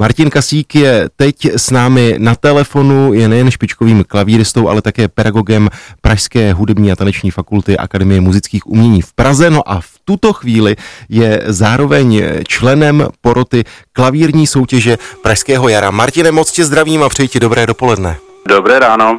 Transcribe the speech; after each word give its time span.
Martin 0.00 0.30
Kasík 0.30 0.74
je 0.74 1.08
teď 1.16 1.44
s 1.56 1.70
námi 1.70 2.14
na 2.18 2.34
telefonu, 2.34 3.12
je 3.12 3.28
nejen 3.28 3.50
špičkovým 3.50 4.04
klavíristou, 4.08 4.68
ale 4.68 4.82
také 4.82 5.08
pedagogem 5.08 5.68
Pražské 6.00 6.52
hudební 6.52 6.92
a 6.92 6.96
taneční 6.96 7.30
fakulty 7.30 7.76
Akademie 7.76 8.20
muzických 8.20 8.66
umění 8.66 9.02
v 9.02 9.12
Praze. 9.12 9.50
No 9.50 9.70
a 9.70 9.80
v 9.80 9.90
tuto 10.04 10.32
chvíli 10.32 10.76
je 11.08 11.42
zároveň 11.46 12.22
členem 12.48 13.06
poroty 13.20 13.64
klavírní 13.92 14.46
soutěže 14.46 14.98
Pražského 15.22 15.68
jara. 15.68 15.90
Martine, 15.90 16.32
moc 16.32 16.52
tě 16.52 16.64
zdravím 16.64 17.02
a 17.02 17.08
přeji 17.08 17.28
ti 17.28 17.40
dobré 17.40 17.66
dopoledne. 17.66 18.25
Dobré 18.46 18.78
ráno. 18.78 19.18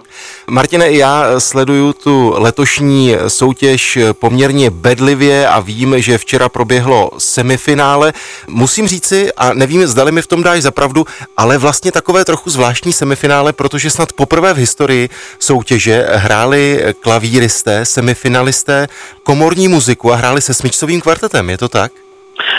Martine, 0.50 0.92
já 0.92 1.40
sleduju 1.40 1.94
tu 1.94 2.34
letošní 2.38 3.16
soutěž 3.28 3.98
poměrně 4.12 4.70
bedlivě 4.70 5.48
a 5.48 5.60
vím, 5.60 6.02
že 6.02 6.18
včera 6.18 6.50
proběhlo 6.50 7.12
semifinále. 7.18 8.14
Musím 8.48 8.88
říci, 8.88 9.34
a 9.34 9.54
nevím, 9.54 9.88
zdali 9.88 10.12
mi 10.12 10.22
v 10.22 10.28
tom 10.28 10.44
dáš 10.44 10.62
zapravdu, 10.62 11.06
ale 11.38 11.58
vlastně 11.58 11.92
takové 11.92 12.26
trochu 12.26 12.50
zvláštní 12.50 12.94
semifinále, 12.94 13.54
protože 13.54 13.90
snad 13.90 14.14
poprvé 14.14 14.54
v 14.54 14.58
historii 14.58 15.10
soutěže 15.40 16.08
hráli 16.14 16.84
klavíristé, 17.00 17.86
semifinalisté 17.86 18.88
komorní 19.24 19.68
muziku 19.68 20.14
a 20.14 20.16
hráli 20.16 20.42
se 20.42 20.54
smyčcovým 20.54 21.02
kvartetem. 21.02 21.50
Je 21.50 21.58
to 21.58 21.70
tak? 21.70 21.92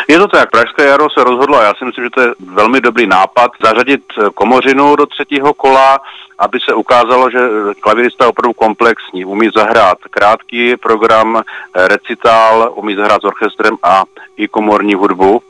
Je 0.09 0.19
to 0.19 0.29
tak, 0.29 0.51
Pražské 0.51 0.87
jaro 0.87 1.11
se 1.11 1.25
rozhodlo, 1.25 1.59
a 1.59 1.63
já 1.63 1.75
si 1.75 1.85
myslím, 1.85 2.05
že 2.05 2.11
to 2.11 2.21
je 2.21 2.35
velmi 2.39 2.81
dobrý 2.81 3.07
nápad, 3.07 3.51
zařadit 3.65 4.03
komořinu 4.35 4.97
do 4.97 5.07
třetího 5.07 5.55
kola, 5.55 6.01
aby 6.39 6.59
se 6.61 6.75
ukázalo, 6.75 7.31
že 7.31 7.39
klavirista 7.81 8.25
je 8.25 8.29
opravdu 8.29 8.53
komplexní. 8.53 9.25
Umí 9.25 9.51
zahrát 9.57 9.99
krátký 10.11 10.77
program, 10.77 11.43
recitál, 11.75 12.73
umí 12.75 12.95
zahrát 12.95 13.21
s 13.23 13.25
orchestrem 13.25 13.77
a 13.83 14.05
i 14.37 14.49
komorní 14.49 14.95
hudbu. 14.95 15.43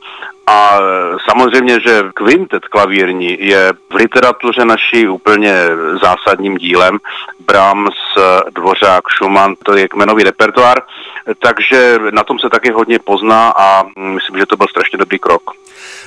A 0.49 0.79
samozřejmě, 1.29 1.79
že 1.79 2.03
kvintet 2.13 2.65
klavírní 2.65 3.37
je 3.39 3.73
v 3.91 3.95
literatuře 3.95 4.65
naší 4.65 5.07
úplně 5.07 5.53
zásadním 6.01 6.57
dílem. 6.57 6.97
Brahms, 7.47 7.95
Dvořák, 8.55 9.03
Schumann, 9.17 9.55
to 9.63 9.77
je 9.77 9.87
kmenový 9.87 10.23
repertoár, 10.23 10.81
takže 11.39 11.99
na 12.11 12.23
tom 12.23 12.39
se 12.39 12.49
taky 12.49 12.71
hodně 12.71 12.99
pozná 12.99 13.53
a 13.57 13.83
myslím, 13.99 14.37
že 14.37 14.45
to 14.45 14.57
byl 14.57 14.67
strašně 14.69 14.97
dobrý 14.97 15.19
krok. 15.19 15.41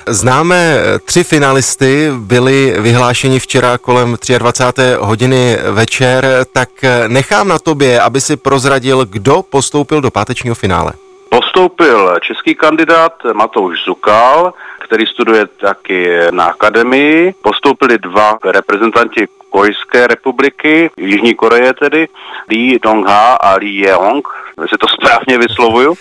Známe 0.07 0.77
tři 1.05 1.23
finalisty, 1.23 2.11
byli 2.17 2.75
vyhlášeni 2.79 3.39
včera 3.39 3.77
kolem 3.77 4.17
23. 4.37 4.81
hodiny 4.99 5.57
večer, 5.71 6.45
tak 6.53 6.69
nechám 7.07 7.47
na 7.47 7.59
tobě, 7.59 8.01
aby 8.01 8.21
si 8.21 8.37
prozradil, 8.37 9.05
kdo 9.05 9.41
postoupil 9.49 10.01
do 10.01 10.11
pátečního 10.11 10.55
finále. 10.55 10.93
Postoupil 11.33 12.15
český 12.21 12.55
kandidát 12.55 13.13
Matouš 13.33 13.83
Zukal, 13.85 14.53
který 14.79 15.05
studuje 15.05 15.47
taky 15.47 16.07
na 16.31 16.45
akademii. 16.45 17.33
Postoupili 17.41 17.97
dva 17.97 18.37
reprezentanti 18.45 19.27
Kojské 19.53 20.07
republiky, 20.07 20.89
Jižní 20.97 21.33
Koreje 21.35 21.73
tedy, 21.73 22.07
Lee 22.49 22.79
Dong-ha 22.79 23.33
a 23.33 23.55
Lee 23.55 23.79
Yeong, 23.79 24.27
jestli 24.61 24.77
to 24.77 24.87
správně 24.97 25.37
vyslovuju. 25.37 25.95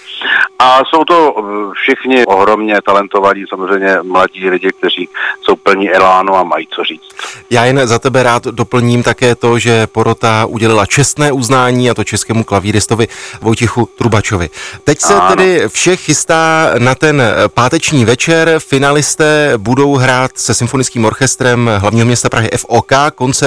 A 0.59 0.81
jsou 0.85 1.05
to 1.05 1.35
eh, 1.39 1.43
všichni 1.75 2.27
ohromně 2.27 2.75
talentovaní, 2.87 3.45
samozřejmě 3.49 3.97
mladí 4.03 4.51
lidi, 4.51 4.71
kteří 4.79 5.09
jsou 5.43 5.57
plní 5.57 5.91
elánu 5.91 6.37
a 6.37 6.43
mají 6.43 6.67
co 6.71 6.85
říct. 6.85 7.09
Já 7.51 7.65
jen 7.65 7.87
za 7.87 7.99
tebe 7.99 8.23
rád 8.23 8.45
doplním 8.45 9.03
také 9.03 9.35
to, 9.35 9.59
že 9.59 9.87
porota 9.87 10.47
udělila 10.47 10.87
čestné 10.87 11.33
uznání 11.33 11.91
a 11.91 11.95
to 11.95 12.05
českému 12.05 12.45
klavíristovi 12.45 13.09
Vojtichu 13.41 13.89
Trubačovi. 13.99 14.51
Teď 14.85 15.01
se 15.01 15.15
ano. 15.15 15.29
tedy 15.29 15.63
vše 15.69 15.97
chystá 15.97 16.71
na 16.79 16.95
ten 16.95 17.23
páteční 17.55 18.05
večer. 18.05 18.59
Finalisté 18.59 19.53
budou 19.57 19.95
hrát 19.95 20.31
se 20.35 20.55
symfonickým 20.55 21.05
orchestrem 21.05 21.71
hlavního 21.79 22.07
města 22.07 22.29
Prahy 22.29 22.51
FOK. 22.57 22.93
Koncert 23.15 23.42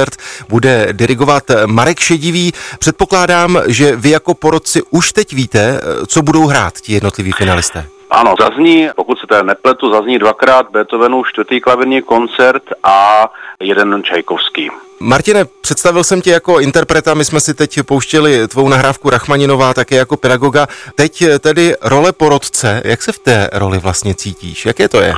bude 0.50 0.88
dirigovat 0.92 1.44
Marek 1.66 2.00
Šedivý. 2.00 2.54
Předpokládám, 2.80 3.62
že 3.68 3.96
vy 3.96 4.10
jako 4.10 4.34
porodci 4.34 4.82
už 4.90 5.12
teď 5.12 5.34
víte, 5.34 5.82
co 6.08 6.22
budou 6.22 6.48
hrát 6.48 6.74
ti 6.82 6.94
jednotliví 6.94 7.32
finalisté. 7.32 7.86
Ano, 8.10 8.36
zazní, 8.40 8.90
pokud 8.96 9.20
se 9.20 9.28
tady 9.28 9.48
nepletu, 9.48 9.92
zazní 9.92 10.20
dvakrát 10.20 10.66
Beethovenův 10.72 11.28
čtvrtý 11.30 11.62
klavírní 11.62 12.02
koncert 12.02 12.64
a 12.84 13.28
jeden 13.60 14.04
Čajkovský. 14.04 14.70
Martine, 15.00 15.46
představil 15.62 16.04
jsem 16.04 16.22
tě 16.22 16.32
jako 16.32 16.60
interpreta, 16.60 17.14
my 17.14 17.26
jsme 17.26 17.40
si 17.40 17.54
teď 17.54 17.80
pouštěli 17.84 18.48
tvou 18.48 18.70
nahrávku 18.70 19.10
Rachmaninová 19.10 19.74
také 19.74 19.96
jako 19.96 20.18
pedagoga. 20.18 20.68
Teď 20.96 21.24
tedy 21.40 21.76
role 21.82 22.12
porodce, 22.12 22.82
jak 22.86 23.02
se 23.02 23.12
v 23.12 23.20
té 23.20 23.50
roli 23.54 23.80
vlastně 23.80 24.16
cítíš? 24.16 24.66
Jaké 24.66 24.90
to 24.90 25.02
je? 25.02 25.14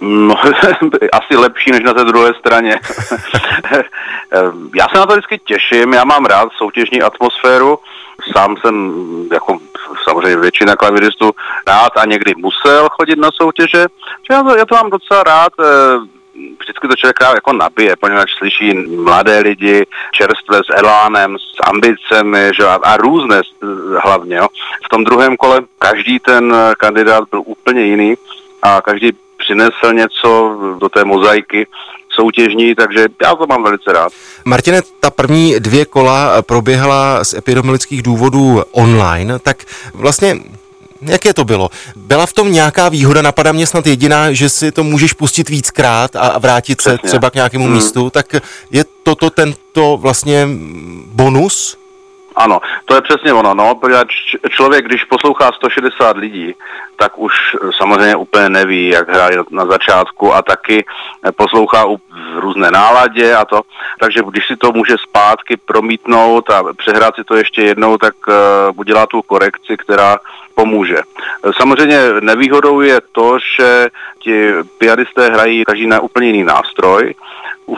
No, 0.00 0.34
asi 1.12 1.36
lepší 1.36 1.70
než 1.70 1.80
na 1.80 1.94
té 1.94 2.04
druhé 2.04 2.34
straně. 2.34 2.80
já 4.74 4.88
se 4.88 4.98
na 4.98 5.06
to 5.06 5.12
vždycky 5.12 5.38
těším, 5.38 5.92
já 5.92 6.04
mám 6.04 6.24
rád 6.24 6.48
soutěžní 6.56 7.02
atmosféru, 7.02 7.78
sám 8.32 8.56
jsem 8.56 8.92
jako 9.32 9.58
samozřejmě 10.04 10.36
většina 10.36 10.76
klaviristů 10.76 11.30
rád 11.66 11.96
a 11.96 12.04
někdy 12.04 12.34
musel 12.36 12.88
chodit 12.88 13.18
na 13.18 13.30
soutěže. 13.34 13.86
Já 14.30 14.42
to, 14.42 14.56
já 14.56 14.64
to 14.64 14.74
mám 14.74 14.90
docela 14.90 15.22
rád, 15.22 15.52
eh, 15.60 15.64
vždycky 16.60 16.88
to 16.88 16.96
člověka 16.96 17.34
jako 17.34 17.52
nabije, 17.52 17.96
poněvadž 17.96 18.30
slyší 18.38 18.74
mladé 18.74 19.38
lidi, 19.38 19.86
čerstvé 20.12 20.58
s 20.58 20.78
elánem, 20.78 21.36
s 21.38 21.68
ambicemi 21.68 22.50
že, 22.56 22.64
a, 22.64 22.74
a 22.74 22.96
různé 22.96 23.40
hlavně. 24.04 24.36
Jo. 24.36 24.46
V 24.84 24.88
tom 24.88 25.04
druhém 25.04 25.36
kole 25.36 25.60
každý 25.78 26.18
ten 26.18 26.54
kandidát 26.78 27.24
byl 27.30 27.42
úplně 27.44 27.84
jiný 27.84 28.14
a 28.62 28.82
každý 28.82 29.12
přinesl 29.48 29.92
něco 29.94 30.58
do 30.80 30.88
té 30.88 31.04
mozaiky 31.04 31.66
soutěžní, 32.14 32.74
takže 32.74 33.06
já 33.22 33.34
to 33.34 33.46
mám 33.46 33.62
velice 33.62 33.92
rád. 33.92 34.12
Martine, 34.44 34.82
ta 35.00 35.10
první 35.10 35.60
dvě 35.60 35.84
kola 35.84 36.42
proběhla 36.42 37.24
z 37.24 37.34
epidemiologických 37.34 38.02
důvodů 38.02 38.62
online, 38.72 39.38
tak 39.38 39.56
vlastně 39.94 40.36
Jaké 41.02 41.34
to 41.34 41.44
bylo? 41.44 41.70
Byla 41.96 42.26
v 42.26 42.32
tom 42.32 42.52
nějaká 42.52 42.88
výhoda? 42.88 43.22
Napadá 43.22 43.52
mě 43.52 43.66
snad 43.66 43.86
jediná, 43.86 44.32
že 44.32 44.48
si 44.48 44.72
to 44.72 44.84
můžeš 44.84 45.12
pustit 45.12 45.48
víckrát 45.48 46.16
a 46.16 46.38
vrátit 46.38 46.78
Přesně. 46.78 46.98
se 46.98 47.08
třeba 47.08 47.30
k 47.30 47.34
nějakému 47.34 47.64
hmm. 47.64 47.74
místu, 47.74 48.10
tak 48.10 48.26
je 48.70 48.84
toto 49.02 49.30
tento 49.30 49.96
vlastně 49.96 50.48
bonus? 51.06 51.78
Ano, 52.36 52.60
to 52.84 52.94
je 52.94 53.02
přesně 53.02 53.32
ono. 53.32 53.54
No, 53.54 53.74
protože 53.74 54.00
člověk, 54.48 54.84
když 54.84 55.04
poslouchá 55.04 55.52
160 55.52 56.16
lidí, 56.16 56.54
tak 56.96 57.18
už 57.18 57.32
samozřejmě 57.76 58.16
úplně 58.16 58.48
neví, 58.48 58.88
jak 58.88 59.08
hraje 59.08 59.36
na 59.50 59.66
začátku 59.66 60.34
a 60.34 60.42
taky 60.42 60.84
poslouchá 61.36 61.84
v 61.86 62.38
různé 62.38 62.70
náladě 62.70 63.34
a 63.34 63.44
to. 63.44 63.60
Takže 64.00 64.20
když 64.30 64.46
si 64.46 64.56
to 64.56 64.72
může 64.72 64.96
zpátky 65.08 65.56
promítnout 65.56 66.50
a 66.50 66.64
přehrát 66.76 67.14
si 67.14 67.24
to 67.24 67.36
ještě 67.36 67.62
jednou, 67.62 67.98
tak 67.98 68.14
uh, 68.26 68.34
udělá 68.76 69.06
tu 69.06 69.22
korekci, 69.22 69.76
která 69.76 70.18
pomůže. 70.54 70.96
Samozřejmě 71.56 71.98
nevýhodou 72.20 72.80
je 72.80 73.00
to, 73.12 73.38
že 73.38 73.86
ti 74.18 74.52
pianisté 74.78 75.30
hrají 75.30 75.64
každý 75.64 75.86
na 75.86 76.00
úplně 76.00 76.26
jiný 76.26 76.44
nástroj, 76.44 77.14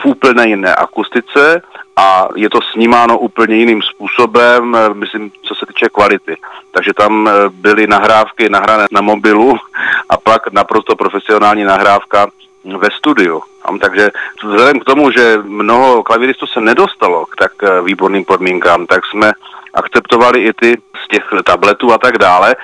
v 0.01 0.05
úplně 0.05 0.47
jiné 0.47 0.75
akustice 0.75 1.61
a 1.95 2.27
je 2.35 2.49
to 2.49 2.59
snímáno 2.73 3.17
úplně 3.17 3.55
jiným 3.55 3.81
způsobem, 3.81 4.75
eh, 4.75 4.93
myslím, 4.93 5.31
co 5.41 5.55
se 5.55 5.65
týče 5.65 5.89
kvality. 5.89 6.37
Takže 6.71 6.93
tam 6.93 7.27
eh, 7.27 7.31
byly 7.49 7.87
nahrávky 7.87 8.49
nahrané 8.49 8.85
na 8.91 9.01
mobilu 9.01 9.55
a 10.09 10.17
pak 10.17 10.51
naprosto 10.51 10.95
profesionální 10.95 11.63
nahrávka 11.63 12.27
ve 12.65 12.89
studiu. 12.97 13.41
Takže 13.81 14.11
vzhledem 14.43 14.79
k 14.79 14.85
tomu, 14.85 15.11
že 15.11 15.37
mnoho 15.43 16.03
klaviristů 16.03 16.47
se 16.47 16.61
nedostalo 16.61 17.25
k 17.25 17.35
tak 17.35 17.51
eh, 17.63 17.81
výborným 17.81 18.25
podmínkám, 18.25 18.85
tak 18.85 19.05
jsme 19.05 19.31
akceptovali 19.73 20.43
i 20.43 20.53
ty 20.53 20.77
z 21.05 21.07
těch 21.07 21.23
tabletů 21.43 21.93
a 21.93 21.97
tak 21.97 22.17
dále, 22.17 22.55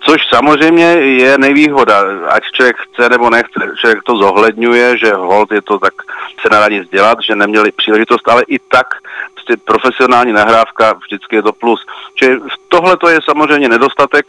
což 0.00 0.26
samozřejmě 0.28 0.84
je 0.84 1.38
nevýhoda, 1.38 2.04
ať 2.28 2.42
člověk 2.52 2.76
chce 2.76 3.08
nebo 3.08 3.30
nechce. 3.30 3.60
Člověk 3.80 4.02
to 4.02 4.16
zohledňuje, 4.16 4.98
že 4.98 5.12
hold 5.12 5.52
je 5.52 5.62
to 5.62 5.78
tak, 5.78 5.94
se 6.40 6.48
nedá 6.50 6.68
nic 6.68 6.88
dělat, 6.88 7.18
že 7.26 7.36
neměli 7.36 7.72
příležitost, 7.72 8.28
ale 8.28 8.42
i 8.48 8.58
tak 8.58 8.86
prostě 9.34 9.56
profesionální 9.64 10.32
nahrávka 10.32 10.92
vždycky 10.92 11.36
je 11.36 11.42
to 11.42 11.52
plus. 11.52 11.86
Čili 12.14 12.40
tohle 12.68 12.96
to 12.96 13.08
je 13.08 13.20
samozřejmě 13.24 13.68
nedostatek, 13.68 14.26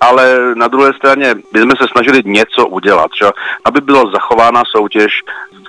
ale 0.00 0.54
na 0.54 0.68
druhé 0.68 0.92
straně 0.92 1.34
bychom 1.52 1.70
se 1.70 1.86
snažili 1.92 2.22
něco 2.24 2.66
udělat, 2.66 3.10
že? 3.22 3.26
aby 3.64 3.80
byla 3.80 4.10
zachována 4.10 4.62
soutěž 4.70 5.22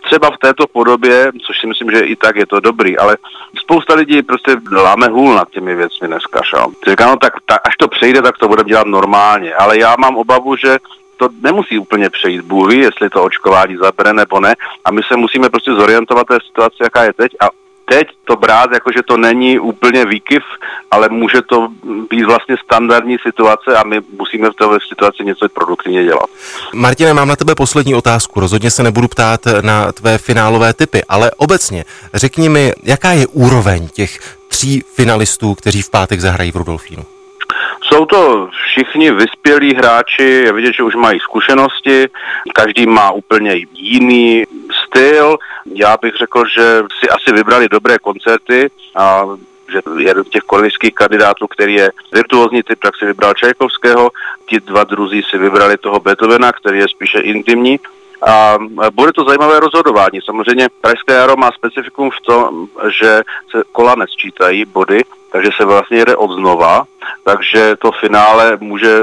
třeba 0.03 0.31
v 0.31 0.37
této 0.37 0.67
podobě, 0.67 1.31
což 1.47 1.59
si 1.59 1.67
myslím, 1.67 1.91
že 1.91 1.99
i 1.99 2.15
tak 2.15 2.35
je 2.35 2.45
to 2.45 2.59
dobrý, 2.59 2.97
ale 2.97 3.17
spousta 3.55 3.93
lidí 3.93 4.21
prostě 4.23 4.55
láme 4.71 5.07
hůl 5.07 5.35
nad 5.35 5.49
těmi 5.49 5.75
věcmi 5.75 6.07
dneska. 6.07 6.41
Že? 6.49 6.91
Říká, 6.91 7.07
no 7.07 7.17
tak, 7.17 7.33
tak 7.45 7.61
až 7.67 7.75
to 7.77 7.87
přejde, 7.87 8.21
tak 8.21 8.37
to 8.37 8.47
budeme 8.47 8.69
dělat 8.69 8.87
normálně, 8.87 9.55
ale 9.55 9.79
já 9.79 9.95
mám 9.99 10.15
obavu, 10.15 10.55
že 10.55 10.77
to 11.17 11.29
nemusí 11.41 11.79
úplně 11.79 12.09
přejít 12.09 12.41
Bůh 12.41 12.73
jestli 12.73 13.09
to 13.09 13.23
očkování 13.23 13.77
zabere 13.77 14.13
nebo 14.13 14.39
ne. 14.39 14.55
A 14.85 14.91
my 14.91 15.01
se 15.07 15.17
musíme 15.17 15.49
prostě 15.49 15.71
zorientovat 15.71 16.27
té 16.27 16.37
situaci, 16.47 16.77
jaká 16.83 17.03
je 17.03 17.13
teď 17.13 17.31
a 17.39 17.49
teď 17.91 18.07
to 18.25 18.35
brát, 18.35 18.71
jako 18.73 18.91
že 18.91 19.03
to 19.07 19.17
není 19.17 19.59
úplně 19.59 20.05
výkyv, 20.05 20.43
ale 20.91 21.09
může 21.09 21.41
to 21.41 21.67
být 22.09 22.23
vlastně 22.23 22.55
standardní 22.63 23.17
situace 23.21 23.77
a 23.77 23.83
my 23.83 24.01
musíme 24.17 24.49
v 24.49 24.53
této 24.53 24.77
situaci 24.89 25.23
něco 25.25 25.49
produktivně 25.49 26.03
dělat. 26.03 26.25
Martine, 26.73 27.13
mám 27.13 27.27
na 27.27 27.35
tebe 27.35 27.55
poslední 27.55 27.95
otázku. 27.95 28.39
Rozhodně 28.39 28.71
se 28.71 28.83
nebudu 28.83 29.07
ptát 29.07 29.41
na 29.61 29.91
tvé 29.91 30.17
finálové 30.17 30.73
typy, 30.73 31.01
ale 31.09 31.31
obecně 31.37 31.85
řekni 32.13 32.49
mi, 32.49 32.73
jaká 32.83 33.11
je 33.11 33.27
úroveň 33.27 33.87
těch 33.87 34.37
tří 34.47 34.83
finalistů, 34.95 35.55
kteří 35.55 35.81
v 35.81 35.89
pátek 35.89 36.19
zahrají 36.19 36.51
v 36.51 36.55
Rudolfínu? 36.55 37.03
Jsou 37.93 38.05
to 38.05 38.49
všichni 38.51 39.11
vyspělí 39.11 39.75
hráči, 39.75 40.23
je 40.23 40.53
vidět, 40.53 40.73
že 40.73 40.83
už 40.83 40.95
mají 40.95 41.19
zkušenosti, 41.19 42.07
každý 42.53 42.85
má 42.85 43.11
úplně 43.11 43.55
jiný 43.73 44.43
styl. 44.85 45.37
Já 45.73 45.97
bych 46.01 46.15
řekl, 46.15 46.43
že 46.57 46.83
si 46.99 47.09
asi 47.09 47.31
vybrali 47.33 47.69
dobré 47.69 47.99
koncerty 47.99 48.69
a 48.95 49.25
že 49.71 49.79
jeden 49.97 50.23
z 50.23 50.29
těch 50.29 50.43
kolonických 50.43 50.93
kandidátů, 50.93 51.47
který 51.47 51.73
je 51.73 51.91
virtuózní 52.11 52.63
typ, 52.63 52.79
tak 52.79 52.97
si 52.97 53.05
vybral 53.05 53.33
Čajkovského, 53.33 54.11
ti 54.45 54.59
dva 54.59 54.83
druzí 54.83 55.23
si 55.29 55.37
vybrali 55.37 55.77
toho 55.77 55.99
Beethovena, 55.99 56.51
který 56.51 56.79
je 56.79 56.87
spíše 56.87 57.19
intimní. 57.19 57.79
A 58.27 58.57
bude 58.93 59.13
to 59.13 59.23
zajímavé 59.23 59.59
rozhodování. 59.59 60.19
Samozřejmě 60.25 60.69
Pražské 60.81 61.13
jaro 61.13 61.35
má 61.37 61.51
specifikum 61.51 62.11
v 62.11 62.21
tom, 62.21 62.67
že 62.89 63.21
se 63.51 63.63
kola 63.71 63.95
nesčítají 63.95 64.65
body, 64.65 65.01
takže 65.31 65.49
se 65.57 65.65
vlastně 65.65 65.97
jede 65.97 66.15
od 66.15 66.31
znova, 66.31 66.83
takže 67.23 67.75
to 67.75 67.91
finále 67.91 68.57
může 68.59 68.99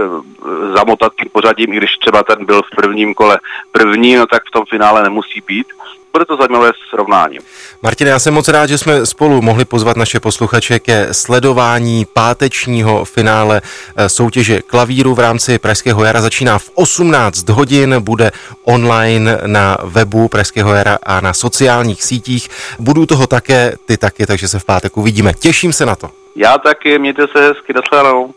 zamotat 0.76 1.12
tím 1.20 1.28
pořadím, 1.32 1.72
i 1.72 1.76
když 1.76 1.96
třeba 1.96 2.22
ten 2.22 2.44
byl 2.46 2.62
v 2.62 2.76
prvním 2.76 3.14
kole 3.14 3.40
první, 3.72 4.16
no 4.16 4.26
tak 4.26 4.42
v 4.48 4.50
tom 4.50 4.64
finále 4.70 5.02
nemusí 5.02 5.42
být 5.46 5.66
bude 6.12 6.24
to 6.24 6.36
zajímavé 6.36 6.70
srovnání. 6.90 7.38
Martin, 7.82 8.06
já 8.06 8.18
jsem 8.18 8.34
moc 8.34 8.48
rád, 8.48 8.66
že 8.66 8.78
jsme 8.78 9.06
spolu 9.06 9.42
mohli 9.42 9.64
pozvat 9.64 9.96
naše 9.96 10.20
posluchače 10.20 10.78
ke 10.78 11.14
sledování 11.14 12.06
pátečního 12.12 13.04
finále 13.04 13.60
eh, 13.96 14.08
soutěže 14.08 14.62
klavíru 14.62 15.14
v 15.14 15.18
rámci 15.18 15.58
Pražského 15.58 16.04
jara. 16.04 16.20
Začíná 16.20 16.58
v 16.58 16.70
18 16.74 17.48
hodin, 17.48 17.94
bude 17.98 18.30
online 18.64 19.38
na 19.46 19.78
webu 19.84 20.28
Pražského 20.28 20.74
jara 20.74 20.98
a 21.02 21.20
na 21.20 21.32
sociálních 21.32 22.02
sítích. 22.02 22.48
Budu 22.78 23.06
toho 23.06 23.26
také, 23.26 23.72
ty 23.86 23.96
taky, 23.96 24.26
takže 24.26 24.48
se 24.48 24.58
v 24.58 24.64
pátek 24.64 24.96
uvidíme. 24.96 25.32
Těším 25.34 25.72
se 25.72 25.86
na 25.86 25.96
to. 25.96 26.10
Já 26.36 26.58
taky, 26.58 26.98
mějte 26.98 27.26
se 27.36 27.42
hezky, 27.42 27.72
nashledanou. 27.74 28.34